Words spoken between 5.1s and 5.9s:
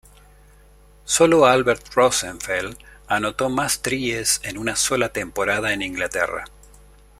temporada en